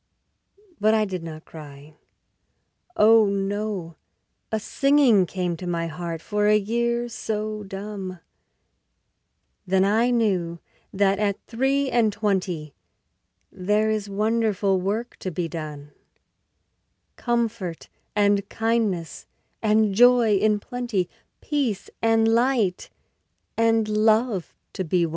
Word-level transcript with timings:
But 0.79 0.95
I 0.95 1.05
did 1.05 1.21
not 1.21 1.45
cry. 1.45 1.93
Oh 2.97 3.27
no; 3.27 3.97
a 4.51 4.59
singing 4.59 5.27
Came 5.27 5.55
to 5.57 5.67
my 5.67 5.85
heart 5.85 6.23
for 6.23 6.47
a 6.47 6.57
year 6.57 7.07
so 7.07 7.61
dumb, 7.61 8.19
Then 9.67 9.85
I 9.85 10.09
knew 10.09 10.57
that 10.91 11.19
at 11.19 11.39
three 11.45 11.91
and 11.91 12.11
twenty 12.11 12.73
There 13.51 13.91
is 13.91 14.09
wonderful 14.09 14.81
work 14.81 15.17
to 15.17 15.29
be 15.29 15.47
done, 15.47 15.91
Comfort 17.15 17.87
and 18.15 18.49
kindness 18.49 19.27
and 19.61 19.93
joy 19.93 20.33
in 20.35 20.59
plenty, 20.59 21.09
Peace 21.41 21.91
and 22.01 22.27
light 22.27 22.89
and 23.55 23.87
love 23.87 24.55
to 24.73 24.83
be 24.83 25.05
won. 25.05 25.09